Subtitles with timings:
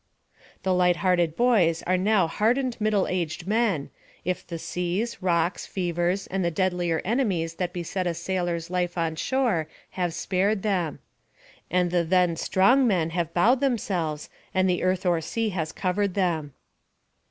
[0.63, 3.91] The light hearted boys are now hardened middle aged men,
[4.25, 9.15] if the seas, rocks, fevers, and the deadlier enemies that beset a sailor's life on
[9.15, 10.97] shore have spared them;
[11.69, 16.15] and the then strong men have bowed themselves, and the earth or sea has covered
[16.15, 16.55] them.